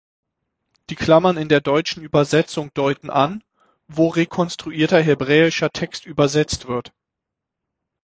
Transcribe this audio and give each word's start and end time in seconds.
Die 0.89 0.95
Klammern 0.95 1.37
in 1.37 1.47
der 1.47 1.61
deutschen 1.61 2.01
Übersetzung 2.01 2.73
deuten 2.73 3.11
an, 3.11 3.43
wo 3.87 4.07
rekonstruierter 4.07 4.99
hebräischer 4.99 5.69
Text 5.69 6.07
übersetzt 6.07 6.67
wird. 6.67 6.91